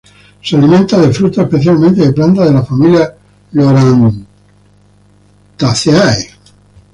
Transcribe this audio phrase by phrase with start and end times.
[0.41, 3.13] Se alimenta de frutos, especialmente de plantas de la familia
[3.51, 6.31] Loranthaceae.